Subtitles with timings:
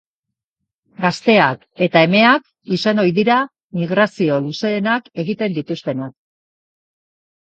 [1.03, 3.37] Gazteak eta emeak izan ohi dira
[3.81, 6.17] migrazio luzeenak egiten dituztenak.